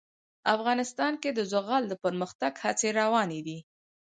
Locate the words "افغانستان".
0.55-1.13